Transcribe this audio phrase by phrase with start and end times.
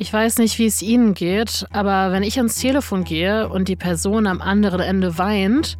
[0.00, 3.74] Ich weiß nicht, wie es Ihnen geht, aber wenn ich ans Telefon gehe und die
[3.74, 5.76] Person am anderen Ende weint,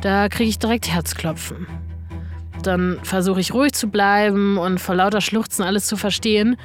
[0.00, 1.66] da kriege ich direkt Herzklopfen.
[2.62, 6.56] Dann versuche ich ruhig zu bleiben und vor lauter Schluchzen alles zu verstehen.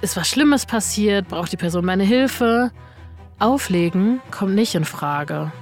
[0.00, 1.28] Ist was Schlimmes passiert?
[1.28, 2.72] Braucht die Person meine Hilfe?
[3.38, 5.52] Auflegen kommt nicht in Frage.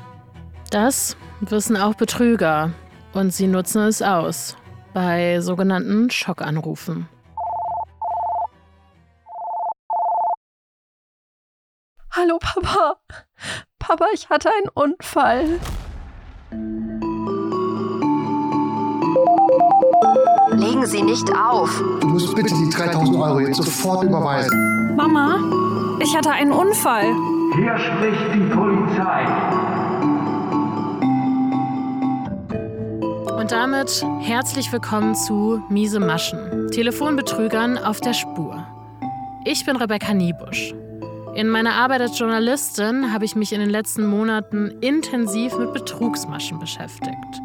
[0.70, 2.70] Das wissen auch Betrüger
[3.14, 4.56] und sie nutzen es aus
[4.94, 7.08] bei sogenannten Schockanrufen.
[12.22, 12.98] Hallo Papa.
[13.80, 15.58] Papa, ich hatte einen Unfall.
[20.52, 21.82] Legen Sie nicht auf.
[22.00, 24.94] Du musst bitte die 3000 Euro jetzt sofort überweisen.
[24.94, 27.12] Mama, ich hatte einen Unfall.
[27.56, 29.26] Hier spricht die Polizei.
[33.36, 38.64] Und damit herzlich willkommen zu Miese Maschen, Telefonbetrügern auf der Spur.
[39.44, 40.72] Ich bin Rebecca Niebusch.
[41.34, 46.58] In meiner Arbeit als Journalistin habe ich mich in den letzten Monaten intensiv mit Betrugsmaschen
[46.58, 47.40] beschäftigt.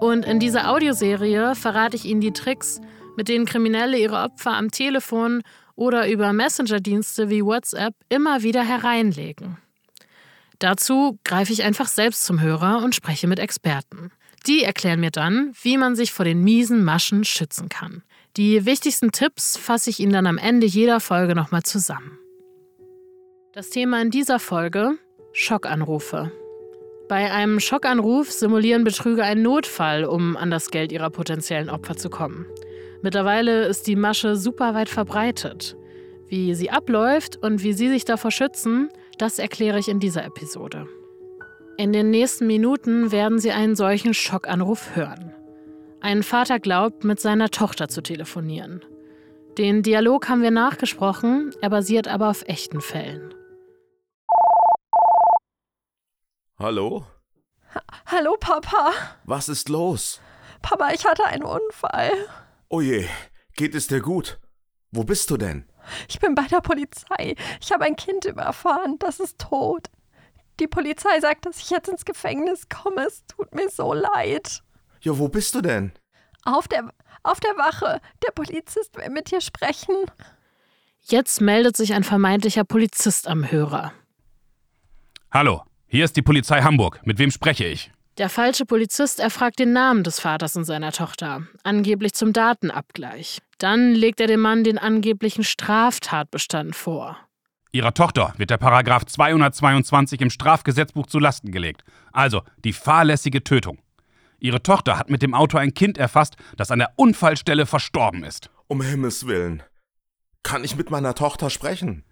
[0.00, 2.80] Und in dieser Audioserie verrate ich Ihnen die Tricks,
[3.16, 5.42] mit denen Kriminelle ihre Opfer am Telefon
[5.76, 9.58] oder über Messenger-Dienste wie WhatsApp immer wieder hereinlegen.
[10.58, 14.10] Dazu greife ich einfach selbst zum Hörer und spreche mit Experten.
[14.48, 18.02] Die erklären mir dann, wie man sich vor den miesen Maschen schützen kann.
[18.36, 22.18] Die wichtigsten Tipps fasse ich Ihnen dann am Ende jeder Folge nochmal zusammen.
[23.56, 24.98] Das Thema in dieser Folge:
[25.32, 26.30] Schockanrufe.
[27.08, 32.10] Bei einem Schockanruf simulieren Betrüger einen Notfall, um an das Geld ihrer potenziellen Opfer zu
[32.10, 32.44] kommen.
[33.00, 35.74] Mittlerweile ist die Masche super weit verbreitet.
[36.28, 40.86] Wie sie abläuft und wie Sie sich davor schützen, das erkläre ich in dieser Episode.
[41.78, 45.32] In den nächsten Minuten werden Sie einen solchen Schockanruf hören.
[46.00, 48.84] Ein Vater glaubt, mit seiner Tochter zu telefonieren.
[49.56, 53.32] Den Dialog haben wir nachgesprochen, er basiert aber auf echten Fällen.
[56.58, 57.06] Hallo?
[58.06, 58.92] Hallo Papa.
[59.24, 60.22] Was ist los?
[60.62, 62.10] Papa, ich hatte einen Unfall.
[62.70, 63.06] Oh je,
[63.56, 64.40] geht es dir gut?
[64.90, 65.66] Wo bist du denn?
[66.08, 67.34] Ich bin bei der Polizei.
[67.60, 68.98] Ich habe ein Kind überfahren.
[68.98, 69.88] Das ist tot.
[70.58, 73.02] Die Polizei sagt, dass ich jetzt ins Gefängnis komme.
[73.02, 74.62] Es tut mir so leid.
[75.02, 75.92] Ja, wo bist du denn?
[76.44, 76.90] Auf der,
[77.22, 78.00] auf der Wache.
[78.26, 79.94] Der Polizist will mit dir sprechen.
[81.02, 83.92] Jetzt meldet sich ein vermeintlicher Polizist am Hörer.
[85.30, 85.62] Hallo,
[85.96, 87.00] hier ist die Polizei Hamburg.
[87.06, 87.90] Mit wem spreche ich?
[88.18, 93.40] Der falsche Polizist erfragt den Namen des Vaters und seiner Tochter, angeblich zum Datenabgleich.
[93.56, 97.16] Dann legt er dem Mann den angeblichen Straftatbestand vor.
[97.72, 101.82] Ihrer Tochter wird der Paragraph 222 im Strafgesetzbuch zu Lasten gelegt.
[102.12, 103.78] Also die fahrlässige Tötung.
[104.38, 108.50] Ihre Tochter hat mit dem Auto ein Kind erfasst, das an der Unfallstelle verstorben ist.
[108.66, 109.62] Um Himmels Willen.
[110.42, 112.04] Kann ich mit meiner Tochter sprechen?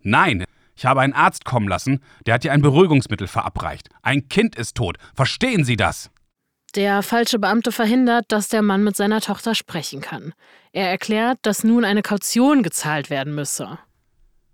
[0.00, 0.44] Nein,
[0.78, 3.88] ich habe einen Arzt kommen lassen, der hat ihr ein Beruhigungsmittel verabreicht.
[4.00, 4.96] Ein Kind ist tot.
[5.12, 6.08] Verstehen Sie das?
[6.76, 10.34] Der falsche Beamte verhindert, dass der Mann mit seiner Tochter sprechen kann.
[10.72, 13.80] Er erklärt, dass nun eine Kaution gezahlt werden müsse.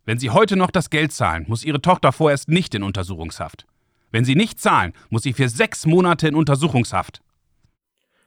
[0.06, 3.66] Wenn Sie heute noch das Geld zahlen, muss Ihre Tochter vorerst nicht in Untersuchungshaft.
[4.10, 7.20] Wenn Sie nicht zahlen, muss sie für sechs Monate in Untersuchungshaft.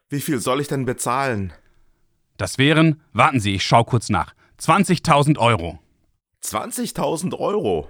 [0.10, 1.52] Wie viel soll ich denn bezahlen?
[2.38, 5.80] Das wären, warten Sie, ich schau kurz nach, 20.000 Euro.
[6.48, 7.90] 20.000 Euro?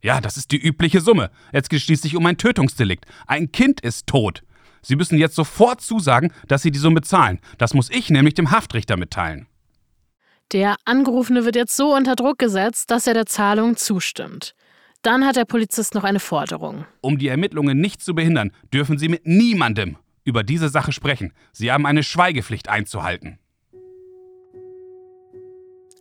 [0.00, 1.30] Ja, das ist die übliche Summe.
[1.52, 3.06] Es geht schließlich um ein Tötungsdelikt.
[3.26, 4.42] Ein Kind ist tot.
[4.82, 7.38] Sie müssen jetzt sofort zusagen, dass Sie die Summe zahlen.
[7.58, 9.46] Das muss ich nämlich dem Haftrichter mitteilen.
[10.50, 14.54] Der Angerufene wird jetzt so unter Druck gesetzt, dass er der Zahlung zustimmt.
[15.02, 16.84] Dann hat der Polizist noch eine Forderung.
[17.00, 21.32] Um die Ermittlungen nicht zu behindern, dürfen Sie mit niemandem über diese Sache sprechen.
[21.52, 23.38] Sie haben eine Schweigepflicht einzuhalten.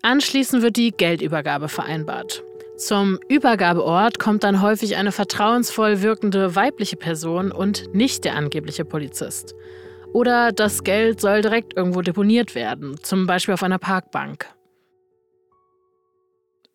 [0.01, 2.43] Anschließend wird die Geldübergabe vereinbart.
[2.77, 9.53] Zum Übergabeort kommt dann häufig eine vertrauensvoll wirkende weibliche Person und nicht der angebliche Polizist.
[10.13, 14.47] Oder das Geld soll direkt irgendwo deponiert werden, zum Beispiel auf einer Parkbank.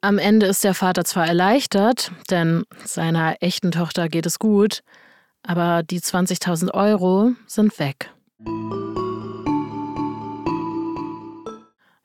[0.00, 4.82] Am Ende ist der Vater zwar erleichtert, denn seiner echten Tochter geht es gut,
[5.42, 8.10] aber die 20.000 Euro sind weg.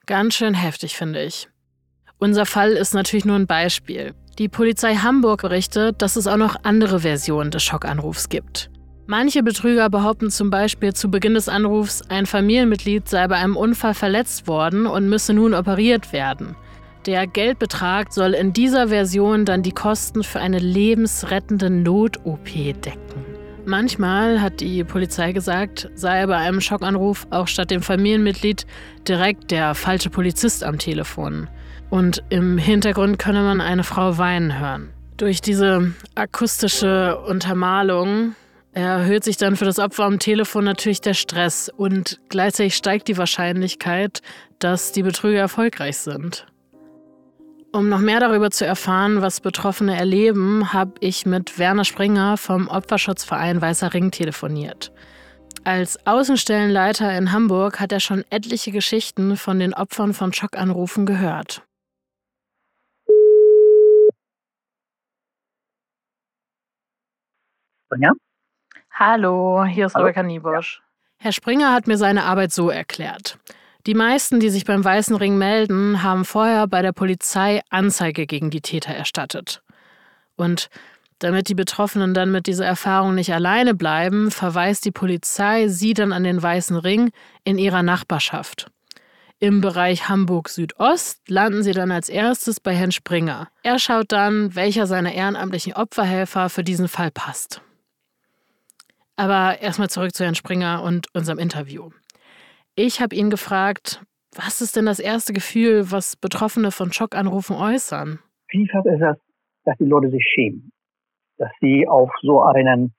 [0.06, 1.48] Ganz schön heftig, finde ich.
[2.18, 4.14] Unser Fall ist natürlich nur ein Beispiel.
[4.38, 8.70] Die Polizei Hamburg berichtet, dass es auch noch andere Versionen des Schockanrufs gibt.
[9.08, 13.94] Manche Betrüger behaupten zum Beispiel zu Beginn des Anrufs, ein Familienmitglied sei bei einem Unfall
[13.94, 16.56] verletzt worden und müsse nun operiert werden.
[17.06, 23.31] Der Geldbetrag soll in dieser Version dann die Kosten für eine lebensrettende Not-OP decken.
[23.66, 28.66] Manchmal hat die Polizei gesagt, sei bei einem Schockanruf auch statt dem Familienmitglied
[29.08, 31.48] direkt der falsche Polizist am Telefon.
[31.90, 34.90] Und im Hintergrund könne man eine Frau weinen hören.
[35.18, 38.36] Durch diese akustische Untermalung
[38.74, 43.18] erhöht sich dann für das Opfer am Telefon natürlich der Stress und gleichzeitig steigt die
[43.18, 44.22] Wahrscheinlichkeit,
[44.60, 46.48] dass die Betrüger erfolgreich sind.
[47.74, 52.68] Um noch mehr darüber zu erfahren, was Betroffene erleben, habe ich mit Werner Springer vom
[52.68, 54.92] Opferschutzverein Weißer Ring telefoniert.
[55.64, 61.64] Als Außenstellenleiter in Hamburg hat er schon etliche Geschichten von den Opfern von Schockanrufen gehört.
[67.86, 68.12] Springer?
[68.92, 70.08] Hallo, hier ist Hallo?
[70.08, 70.82] Rebecca Niebusch.
[71.20, 73.40] Herr Springer hat mir seine Arbeit so erklärt.
[73.88, 78.52] Die meisten, die sich beim Weißen Ring melden, haben vorher bei der Polizei Anzeige gegen
[78.52, 79.64] die Täter erstattet.
[80.36, 80.70] Und
[81.18, 86.14] damit die Betroffenen dann mit dieser Erfahrung nicht alleine bleiben, verweist die Polizei sie dann
[86.14, 87.12] an den Weißen Ring
[87.44, 88.72] in ihrer Nachbarschaft.
[89.40, 93.50] Im Bereich Hamburg Südost landen sie dann als erstes bei Herrn Springer.
[93.64, 97.62] Er schaut dann, welcher seiner ehrenamtlichen Opferhelfer für diesen Fall passt.
[99.16, 101.90] Aber erstmal zurück zu Herrn Springer und unserem Interview.
[102.76, 104.02] Ich habe ihn gefragt,
[104.36, 108.20] was ist denn das erste Gefühl, was Betroffene von Schockanrufen äußern?
[108.48, 109.18] Vielfach ist das,
[109.66, 110.72] dass die Leute sich schämen.
[111.38, 112.94] Dass sie auf so einen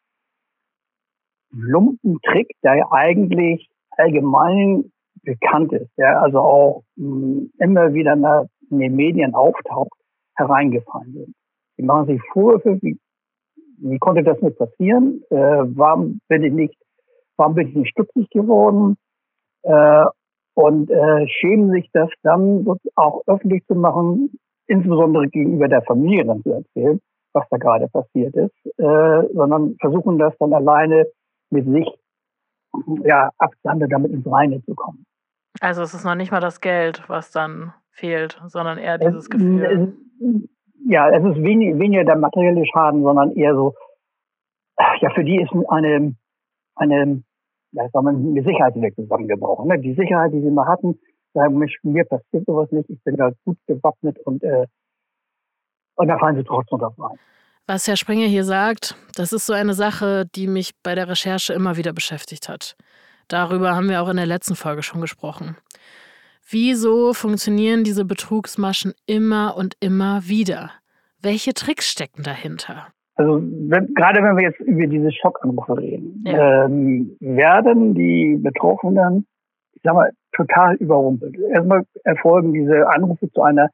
[1.52, 4.92] Lumpentrick, der ja eigentlich allgemein
[5.22, 8.14] bekannt ist, der also auch mh, immer wieder
[8.70, 9.98] in den Medien auftaucht,
[10.36, 11.34] hereingefallen sind.
[11.78, 12.98] Die machen sich Vorwürfe, wie,
[13.78, 15.22] wie konnte das nicht passieren?
[15.30, 16.74] Äh, warum bin ich nicht,
[17.36, 18.96] warum bin ich nicht stutzig geworden?
[19.62, 20.04] Äh,
[20.54, 26.42] und äh, schämen sich das dann auch öffentlich zu machen, insbesondere gegenüber der Familie dann
[26.42, 27.00] zu erzählen,
[27.32, 31.06] was da gerade passiert ist, äh, sondern versuchen das dann alleine
[31.50, 31.88] mit sich
[33.04, 35.04] ja absande damit ins Reine zu kommen.
[35.60, 39.94] Also es ist noch nicht mal das Geld, was dann fehlt, sondern eher dieses Gefühl.
[40.20, 40.48] Es,
[40.86, 43.74] ja, es ist wenig, weniger der materielle Schaden, sondern eher so,
[45.00, 46.14] ja, für die ist eine,
[46.74, 47.22] eine
[47.72, 49.68] da ist eine Sicherheit wieder zusammengebrochen.
[49.68, 49.78] Ne?
[49.78, 50.98] Die Sicherheit, die sie mal hatten,
[51.34, 54.66] sagen, Mensch, mir passiert sowas nicht, ich bin da gut gewappnet und, äh,
[55.96, 57.18] und da fallen sie trotzdem drauf rein.
[57.66, 61.52] Was Herr Springer hier sagt, das ist so eine Sache, die mich bei der Recherche
[61.52, 62.76] immer wieder beschäftigt hat.
[63.28, 65.56] Darüber haben wir auch in der letzten Folge schon gesprochen.
[66.50, 70.72] Wieso funktionieren diese Betrugsmaschen immer und immer wieder?
[71.20, 72.88] Welche Tricks stecken dahinter?
[73.14, 76.64] Also wenn, gerade wenn wir jetzt über diese Schockanrufe reden, ja.
[76.64, 79.26] ähm, werden die Betroffenen,
[79.74, 81.36] ich sag mal, total überrumpelt.
[81.50, 83.68] Erstmal erfolgen diese Anrufe zu einer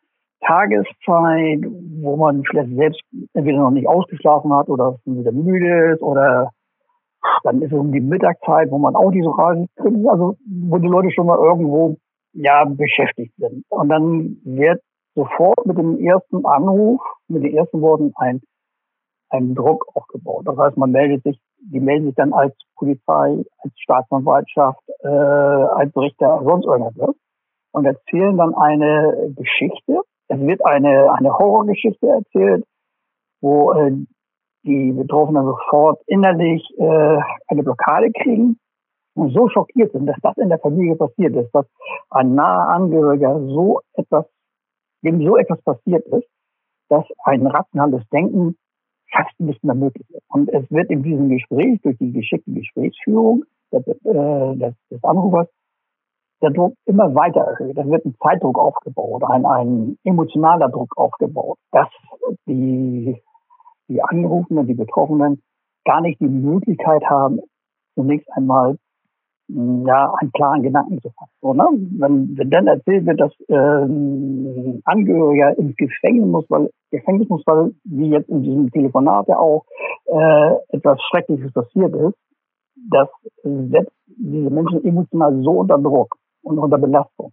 [0.44, 1.64] Tageszeit,
[2.00, 3.02] wo man vielleicht selbst
[3.35, 6.50] entweder noch nicht ausgeschlafen hat oder wieder müde ist oder
[7.43, 10.37] dann ist es um die Mittagszeit, wo man auch nicht so rasend drin ist, also
[10.46, 11.96] wo die Leute schon mal irgendwo
[12.32, 13.64] ja beschäftigt sind.
[13.69, 14.81] Und dann wird
[15.14, 18.41] sofort mit dem ersten Anruf, mit den ersten Worten ein
[19.31, 20.47] einen Druck aufgebaut.
[20.47, 25.95] Das heißt, man meldet sich, die melden sich dann als Polizei, als Staatsanwaltschaft, äh, als
[25.97, 27.15] Richter, sonst irgendwas
[27.73, 30.01] und erzählen dann eine Geschichte.
[30.29, 32.65] Es wird eine, eine Horrorgeschichte erzählt,
[33.41, 33.93] wo äh,
[34.65, 38.59] die Betroffenen sofort innerlich äh, eine Blockade kriegen
[39.15, 41.67] und so schockiert sind, dass das in der Familie passiert ist, dass
[42.11, 44.27] ein naher Angehöriger so etwas,
[45.03, 46.29] dem so etwas passiert ist,
[46.89, 48.56] dass ein rationales Denken
[49.10, 50.24] fast nicht mehr möglich ist.
[50.29, 54.56] Und es wird in diesem Gespräch, durch die geschickte Gesprächsführung des, äh,
[54.91, 55.48] des, Anrufers,
[56.41, 57.77] der Druck immer weiter erhöht.
[57.77, 61.88] Es wird ein Zeitdruck aufgebaut, ein, ein emotionaler Druck aufgebaut, dass
[62.46, 63.20] die,
[63.88, 65.43] die Angerufenen, die Betroffenen
[65.84, 67.41] gar nicht die Möglichkeit haben,
[67.94, 68.79] zunächst einmal
[69.48, 71.32] ja, einen klaren Gedanken zu fassen.
[71.40, 71.67] So, ne?
[71.98, 77.74] wenn, wenn dann erzählt wird, dass ähm, Angehöriger ins Gefängnis muss, weil Gefängnis muss, weil
[77.84, 79.64] wie jetzt in diesem Telefonat ja auch
[80.06, 82.17] äh, etwas Schreckliches passiert ist,
[82.90, 83.08] das
[83.43, 87.32] setzt diese Menschen emotional so unter Druck und unter Belastung,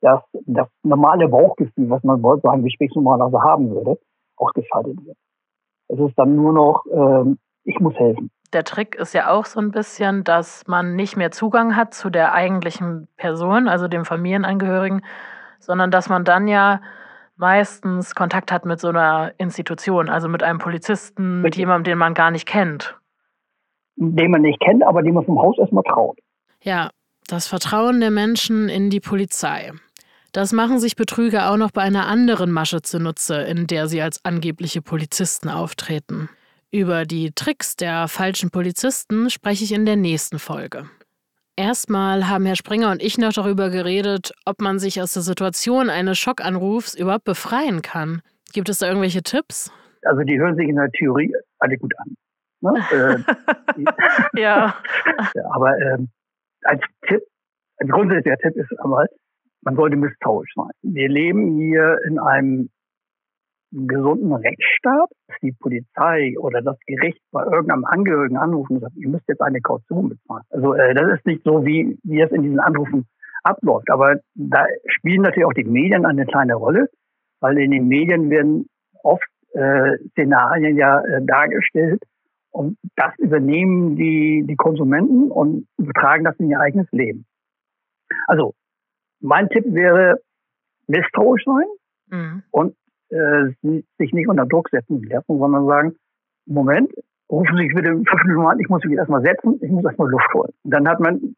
[0.00, 3.98] dass das normale Bauchgefühl, was man bei einem Gespräch normalerweise haben würde,
[4.36, 5.16] ausgeschaltet wird.
[5.88, 9.60] Es ist dann nur noch, äh, ich muss helfen der Trick ist ja auch so
[9.60, 15.04] ein bisschen, dass man nicht mehr Zugang hat zu der eigentlichen Person, also dem Familienangehörigen,
[15.58, 16.80] sondern dass man dann ja
[17.36, 22.14] meistens Kontakt hat mit so einer Institution, also mit einem Polizisten, mit jemandem, den man
[22.14, 22.96] gar nicht kennt.
[23.96, 26.18] Den man nicht kennt, aber dem man vom Haus erstmal traut.
[26.62, 26.90] Ja,
[27.26, 29.72] das Vertrauen der Menschen in die Polizei.
[30.32, 34.24] Das machen sich Betrüger auch noch bei einer anderen Masche zunutze, in der sie als
[34.24, 36.28] angebliche Polizisten auftreten.
[36.74, 40.86] Über die Tricks der falschen Polizisten spreche ich in der nächsten Folge.
[41.54, 45.88] Erstmal haben Herr Springer und ich noch darüber geredet, ob man sich aus der Situation
[45.88, 48.22] eines Schockanrufs überhaupt befreien kann.
[48.52, 49.70] Gibt es da irgendwelche Tipps?
[50.02, 52.16] Also die hören sich in der Theorie alle gut an.
[52.60, 52.84] Ne?
[54.34, 54.74] äh, ja.
[55.52, 56.08] Aber ähm,
[56.62, 57.22] als Tipp,
[57.78, 59.06] ein grundsätzlicher Tipp ist einmal,
[59.60, 60.72] man sollte misstrauisch sein.
[60.82, 62.68] Wir leben hier in einem
[63.74, 69.08] gesunden Rechtsstaat, dass die Polizei oder das Gericht bei irgendeinem Angehörigen anrufen und sagt, ihr
[69.08, 70.44] müsst jetzt eine Kaution bezahlen.
[70.50, 73.06] Also äh, das ist nicht so, wie, wie es in diesen Anrufen
[73.42, 73.90] abläuft.
[73.90, 76.88] Aber da spielen natürlich auch die Medien eine kleine Rolle,
[77.40, 78.66] weil in den Medien werden
[79.02, 82.02] oft äh, Szenarien ja äh, dargestellt
[82.50, 87.26] und das übernehmen die, die Konsumenten und übertragen das in ihr eigenes Leben.
[88.26, 88.54] Also
[89.20, 90.20] mein Tipp wäre
[90.86, 91.66] misstrauisch sein
[92.10, 92.42] mhm.
[92.50, 92.76] und
[93.14, 93.52] äh,
[93.98, 95.96] sich nicht unter Druck setzen lassen, sondern sagen,
[96.46, 96.92] Moment,
[97.30, 100.10] rufen Sie sich bitte fünf Minuten an, ich muss mich erstmal setzen, ich muss erstmal
[100.10, 100.52] Luft holen.
[100.64, 101.36] Dann hat man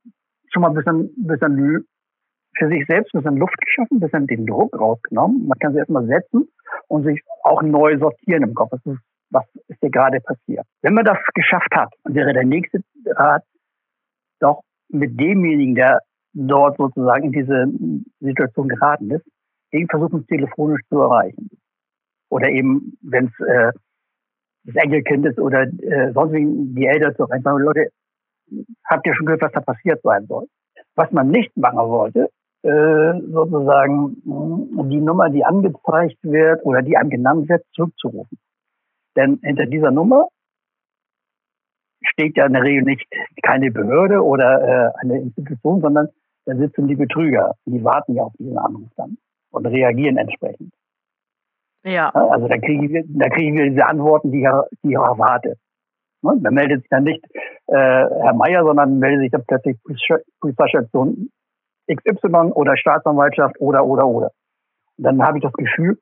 [0.52, 1.86] schon mal ein bisschen, bisschen
[2.58, 5.46] für sich selbst ein bisschen Luft geschaffen, ein bisschen den Druck rausgenommen.
[5.46, 6.48] Man kann sich erstmal setzen
[6.88, 8.72] und sich auch neu sortieren im Kopf.
[8.72, 8.98] Ist,
[9.30, 10.66] was ist hier gerade passiert?
[10.82, 13.44] Wenn man das geschafft hat, wäre der nächste Rat
[14.40, 16.00] doch mit demjenigen, der
[16.32, 17.66] dort sozusagen in diese
[18.20, 19.26] Situation geraten ist,
[19.72, 21.50] den versuchen telefonisch zu erreichen.
[22.28, 23.72] Oder eben, wenn es äh,
[24.64, 27.88] das Enkelkind ist oder äh, sonst wie die Eltern zu sagen, Leute,
[28.84, 30.46] habt ihr schon gehört, was da passiert sein soll?
[30.94, 32.30] Was man nicht machen wollte,
[32.62, 34.16] äh, sozusagen
[34.90, 38.38] die Nummer, die angezeigt wird oder die einem genannt wird, zurückzurufen.
[39.16, 40.28] Denn hinter dieser Nummer
[42.02, 43.06] steht ja in der Regel nicht
[43.42, 46.08] keine Behörde oder äh, eine Institution, sondern
[46.44, 47.54] da sitzen die Betrüger.
[47.66, 49.16] Die warten ja auf diesen Anruf dann
[49.50, 50.72] und reagieren entsprechend.
[51.86, 52.10] Ja.
[52.10, 54.48] Also da kriegen wir, da kriegen wir diese Antworten, die ich,
[54.82, 55.54] die ich auch erwarte.
[56.22, 56.36] Ne?
[56.42, 57.24] Da meldet sich dann nicht
[57.68, 59.76] äh, Herr Meier, sondern meldet sich dann plötzlich
[60.40, 61.30] Polizeistation
[61.88, 64.30] XY oder Staatsanwaltschaft oder oder oder.
[64.98, 65.96] Und dann habe ich das Gefühl,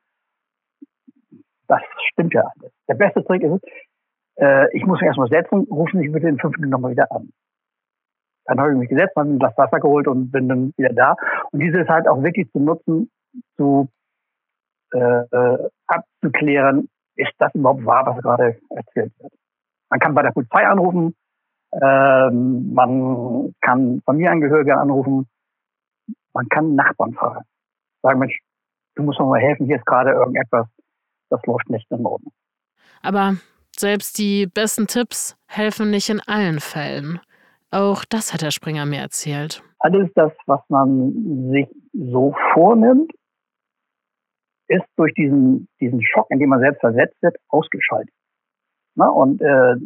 [1.69, 2.73] das stimmt ja alles.
[2.89, 3.63] Der beste Trick ist,
[4.37, 7.29] äh, ich muss mich erstmal setzen, rufen Sie bitte in fünf Minuten nochmal wieder an.
[8.47, 11.17] Dann habe ich mich gesetzt, habe mir das Wasser geholt und bin dann wieder da.
[11.51, 13.11] Und dieses halt auch wirklich zu nutzen,
[13.57, 13.89] zu
[14.95, 19.33] äh, äh, abzuklären, ist das überhaupt wahr, was gerade erzählt wird.
[19.91, 21.15] Man kann bei der Polizei anrufen,
[21.83, 25.27] ähm, man kann Familienangehörige anrufen,
[26.33, 27.45] man kann Nachbarn fragen.
[28.03, 28.39] Sagen, Mensch,
[28.95, 30.67] du musst mir mal helfen, hier ist gerade irgendetwas,
[31.31, 32.33] das läuft nicht in Ordnung.
[33.03, 33.37] Aber
[33.77, 37.21] selbst die besten Tipps helfen nicht in allen Fällen.
[37.71, 39.63] Auch das hat Herr Springer mir erzählt.
[39.81, 43.13] Alles das, was man sich so vornimmt,
[44.69, 48.15] ist durch diesen, diesen Schock, in dem man selbst versetzt wird, ausgeschaltet.
[48.95, 49.77] Na, und äh,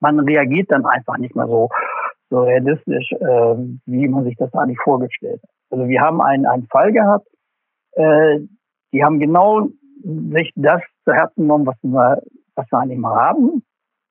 [0.00, 1.68] man reagiert dann einfach nicht mehr so,
[2.30, 5.50] so realistisch, äh, wie man sich das eigentlich vorgestellt hat.
[5.70, 7.26] Also wir haben einen, einen Fall gehabt,
[7.92, 8.40] äh,
[8.92, 9.68] die haben genau
[10.04, 12.22] sich das zu Herzen genommen, was wir,
[12.54, 13.62] was wir eigentlich mal haben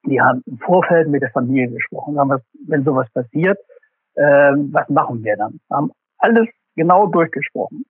[0.07, 3.57] die haben im Vorfeld mit der Familie gesprochen, haben, was, wenn sowas passiert,
[4.15, 5.59] äh, was machen wir dann?
[5.71, 7.85] Haben alles genau durchgesprochen.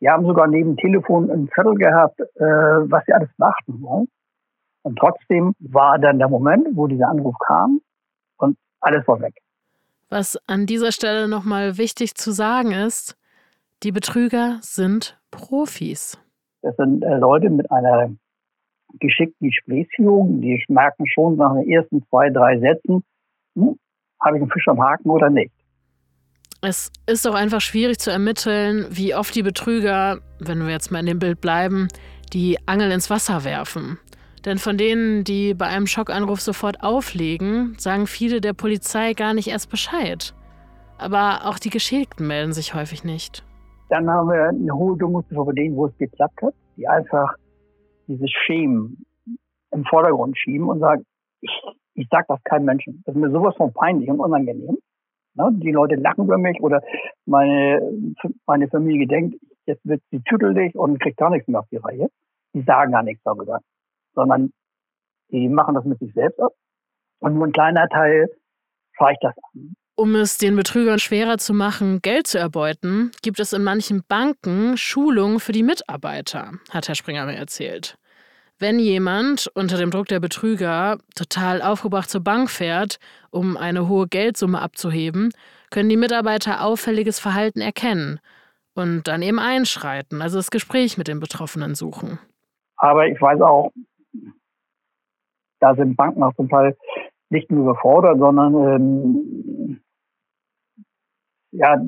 [0.00, 4.08] Die haben sogar neben Telefon einen Zettel gehabt, äh, was sie alles beachten wollen.
[4.82, 7.80] Und trotzdem war dann der Moment, wo dieser Anruf kam
[8.38, 9.34] und alles war weg.
[10.08, 13.18] Was an dieser Stelle nochmal wichtig zu sagen ist,
[13.82, 16.18] die Betrüger sind Profis.
[16.62, 18.10] Das sind äh, Leute mit einer
[18.94, 20.40] geschickten Gesprächsführung.
[20.40, 23.04] Die merken schon nach den ersten zwei, drei Sätzen,
[23.54, 23.78] hm,
[24.20, 25.52] habe ich einen Fisch am Haken oder nicht.
[26.60, 30.98] Es ist auch einfach schwierig zu ermitteln, wie oft die Betrüger, wenn wir jetzt mal
[30.98, 31.86] in dem Bild bleiben,
[32.32, 33.98] die Angel ins Wasser werfen.
[34.44, 39.48] Denn von denen, die bei einem Schockanruf sofort auflegen, sagen viele der Polizei gar nicht
[39.48, 40.34] erst Bescheid.
[40.98, 43.44] Aber auch die Geschädigten melden sich häufig nicht.
[43.88, 47.34] Dann haben wir eine hohe Dunkelziffer von denen, wo es geklappt hat, die einfach
[48.08, 49.06] dieses Schämen
[49.70, 51.04] im Vordergrund schieben und sagen,
[51.40, 51.50] ich,
[51.94, 53.02] ich sag das keinem Menschen.
[53.06, 54.76] Das ist mir sowas von peinlich und unangenehm.
[55.38, 55.50] Ne?
[55.62, 56.82] Die Leute lachen über mich oder
[57.24, 57.80] meine,
[58.46, 62.08] meine Familie denkt, jetzt wird sie tüdelig und kriegt gar nichts mehr auf die Reihe.
[62.54, 63.60] Die sagen gar nichts darüber,
[64.14, 64.50] sondern
[65.30, 66.52] die machen das mit sich selbst ab.
[67.20, 68.28] Und nur ein kleiner Teil
[68.98, 69.74] zeigt das an.
[69.96, 74.76] Um es den Betrügern schwerer zu machen, Geld zu erbeuten, gibt es in manchen Banken
[74.76, 77.98] Schulungen für die Mitarbeiter, hat Herr Springer mir erzählt.
[78.60, 82.98] Wenn jemand unter dem Druck der Betrüger total aufgebracht zur Bank fährt,
[83.30, 85.30] um eine hohe Geldsumme abzuheben,
[85.70, 88.18] können die Mitarbeiter auffälliges Verhalten erkennen
[88.74, 92.18] und dann eben einschreiten, also das Gespräch mit den Betroffenen suchen.
[92.76, 93.70] Aber ich weiß auch,
[95.60, 96.76] da sind Banken auch zum Teil
[97.30, 99.80] nicht nur überfordert, sondern ähm,
[101.52, 101.80] ja,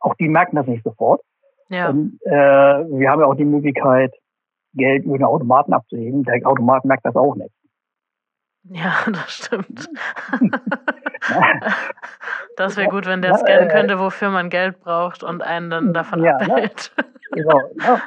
[0.00, 1.22] auch die merken das nicht sofort.
[1.68, 1.90] Ja.
[1.90, 4.14] Und, äh, wir haben ja auch die Möglichkeit,
[4.74, 6.24] Geld über den Automaten abzuheben.
[6.24, 7.54] Der Automat merkt das auch nicht.
[8.70, 9.88] Ja, das stimmt.
[12.56, 16.22] das wäre gut, wenn der scannen könnte, wofür man Geld braucht und einen dann davon
[16.24, 16.92] Ja, abhält.
[17.30, 18.00] Genau, ja.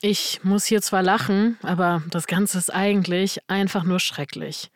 [0.00, 4.70] Ich muss hier zwar lachen, aber das Ganze ist eigentlich einfach nur schrecklich.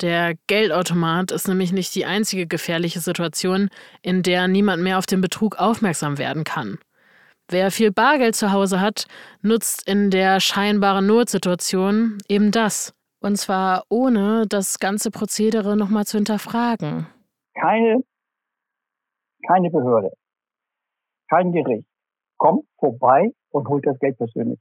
[0.00, 3.68] Der Geldautomat ist nämlich nicht die einzige gefährliche Situation,
[4.00, 6.78] in der niemand mehr auf den Betrug aufmerksam werden kann.
[7.50, 9.06] Wer viel Bargeld zu Hause hat,
[9.42, 12.94] nutzt in der scheinbaren Notsituation eben das.
[13.20, 17.06] Und zwar ohne das ganze Prozedere nochmal zu hinterfragen.
[17.54, 18.02] Keine,
[19.46, 20.10] keine Behörde,
[21.30, 21.86] kein Gericht
[22.38, 24.60] kommt vorbei und holt das Geld persönlich.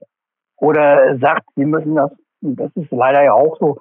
[0.57, 2.11] Oder sagt, sie müssen das,
[2.41, 3.77] das ist leider ja auch so,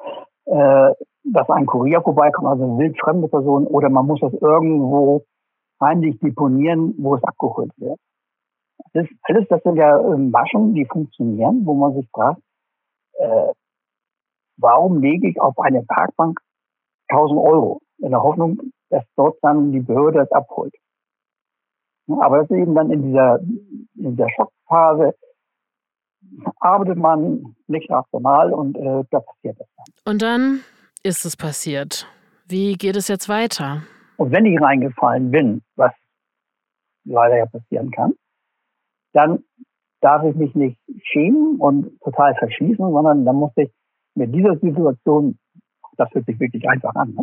[0.47, 0.93] äh,
[1.25, 5.25] dass ein Kurier vorbeikommt, also eine wildfremde Person, oder man muss das irgendwo
[5.81, 7.99] heimlich deponieren, wo es abgeholt wird.
[8.95, 12.43] Das, alles, das sind ja äh, Maschen, die funktionieren, wo man sich fragt,
[13.15, 13.53] äh,
[14.57, 16.39] warum lege ich auf eine Parkbank
[17.09, 18.59] 1000 Euro in der Hoffnung,
[18.91, 20.75] dass dort dann die Behörde das abholt.
[22.09, 25.15] Aber das ist eben dann in dieser, in dieser Schockphase,
[26.61, 30.13] arbeitet man nicht rational und äh, da passiert das dann.
[30.13, 30.61] Und dann
[31.03, 32.07] ist es passiert.
[32.47, 33.83] Wie geht es jetzt weiter?
[34.17, 35.93] Und wenn ich reingefallen bin, was
[37.05, 38.15] leider ja passieren kann,
[39.13, 39.45] dann
[40.01, 43.71] darf ich mich nicht schämen und total verschließen, sondern dann muss ich
[44.15, 45.39] mit dieser Situation,
[45.97, 47.23] das hört sich wirklich einfach an, ne?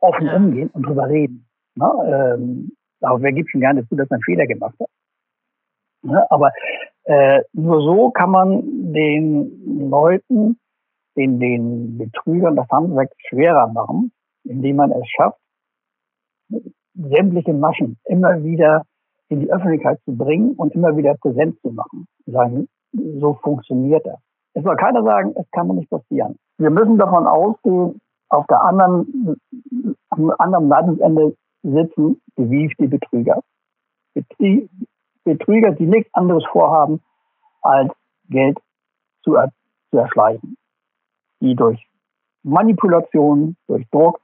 [0.00, 0.36] offen Ja.
[0.36, 1.46] umgehen und drüber reden.
[1.74, 1.90] Ne?
[2.06, 4.88] Ähm, aber wer gibt schon gerne zu, dass man Fehler gemacht hat?
[6.02, 6.30] Ne?
[6.30, 6.52] Aber
[7.04, 10.58] äh, nur so kann man den Leuten,
[11.16, 14.12] den, den Betrügern das Handwerk schwerer machen,
[14.44, 15.38] indem man es schafft,
[16.94, 18.84] sämtliche Maschen immer wieder
[19.28, 22.06] in die Öffentlichkeit zu bringen und immer wieder präsent zu machen.
[22.26, 24.18] Sagen, so funktioniert das.
[24.54, 26.36] Es soll keiner sagen, es kann nicht passieren.
[26.56, 29.36] Wir müssen davon ausgehen, auf der anderen,
[30.10, 33.42] am anderen Landesende sitzen gewiefte Betrüger.
[34.14, 34.68] Betrie-
[35.24, 37.00] Betrüger, die nichts anderes vorhaben,
[37.62, 37.92] als
[38.28, 38.58] Geld
[39.22, 39.52] zu, er,
[39.90, 40.56] zu erschleichen.
[41.40, 41.86] Die durch
[42.42, 44.20] Manipulation, durch Druck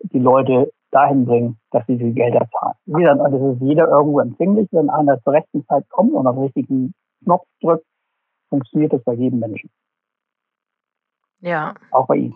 [0.00, 2.74] die Leute dahin bringen, dass sie die Gelder zahlen.
[2.86, 4.68] Wie gesagt, und das ist jeder irgendwo empfänglich.
[4.70, 7.86] Wenn einer zur rechten Zeit kommt und auf den richtigen Knopf drückt,
[8.48, 9.70] funktioniert das bei jedem Menschen.
[11.40, 11.74] Ja.
[11.90, 12.34] Auch bei Ihnen.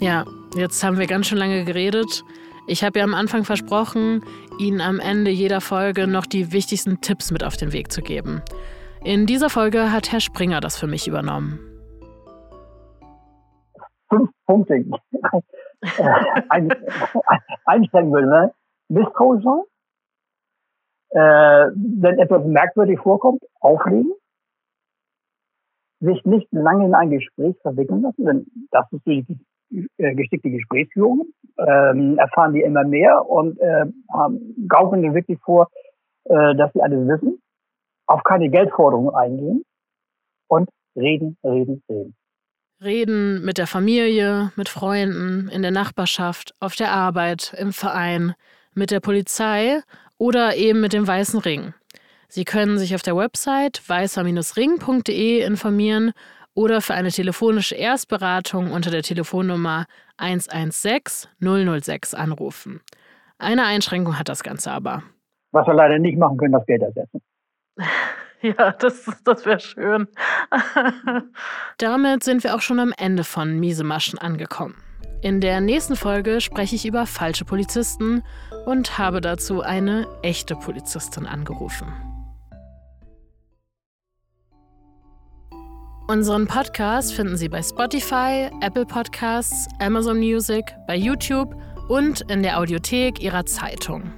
[0.00, 0.24] Ja,
[0.56, 2.24] jetzt haben wir ganz schön lange geredet.
[2.66, 4.22] Ich habe ja am Anfang versprochen,
[4.58, 8.42] Ihnen am Ende jeder Folge noch die wichtigsten Tipps mit auf den Weg zu geben.
[9.02, 11.73] In dieser Folge hat Herr Springer das für mich übernommen.
[14.14, 14.74] Fünf Punkte
[16.48, 16.68] ein,
[17.64, 18.28] einstellen würde.
[18.28, 18.54] Ne?
[18.88, 19.62] Misstrauisch sein.
[21.10, 24.12] Äh, wenn etwas merkwürdig vorkommt, auflegen.
[26.00, 29.24] Sich nicht lange in ein Gespräch verwickeln lassen, denn das ist die
[29.96, 31.26] äh, geschickte Gesprächsführung.
[31.56, 35.68] Ähm, erfahren die immer mehr und äh, haben, gaukeln dir wirklich vor,
[36.24, 37.40] äh, dass sie alles wissen.
[38.06, 39.64] Auf keine Geldforderungen eingehen
[40.48, 42.14] und reden, reden, reden.
[42.82, 48.34] Reden mit der Familie, mit Freunden, in der Nachbarschaft, auf der Arbeit, im Verein,
[48.74, 49.80] mit der Polizei
[50.18, 51.74] oder eben mit dem Weißen Ring.
[52.28, 56.12] Sie können sich auf der Website weißer-ring.de informieren
[56.54, 62.80] oder für eine telefonische Erstberatung unter der Telefonnummer 116 006 anrufen.
[63.38, 65.02] Eine Einschränkung hat das Ganze aber.
[65.52, 67.22] Was wir leider nicht machen können, das Geld ersetzen.
[68.58, 70.06] Ja, das, das wäre schön.
[71.78, 74.74] Damit sind wir auch schon am Ende von Miese Maschen angekommen.
[75.22, 78.22] In der nächsten Folge spreche ich über falsche Polizisten
[78.66, 81.86] und habe dazu eine echte Polizistin angerufen.
[86.06, 91.54] Unseren Podcast finden Sie bei Spotify, Apple Podcasts, Amazon Music, bei YouTube
[91.88, 94.12] und in der Audiothek Ihrer Zeitung.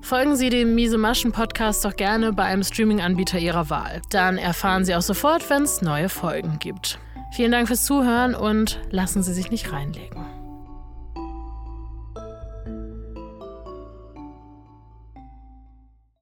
[0.00, 4.00] Folgen Sie dem Miese Maschen Podcast doch gerne bei einem Streaming-Anbieter Ihrer Wahl.
[4.10, 6.98] Dann erfahren Sie auch sofort, wenn es neue Folgen gibt.
[7.32, 10.27] Vielen Dank fürs Zuhören und lassen Sie sich nicht reinlegen.